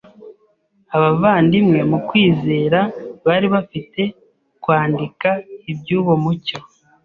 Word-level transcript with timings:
abavandimwe 0.95 1.79
mu 1.89 1.99
kwizera 2.07 2.79
bari 3.25 3.47
bafite 3.53 4.01
kwandika 4.63 5.29
iby’uwo 5.71 6.13
mucyo 6.23 6.57